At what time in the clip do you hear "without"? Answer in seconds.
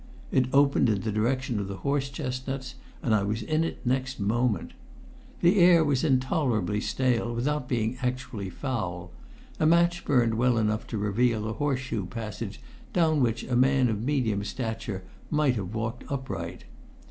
7.35-7.69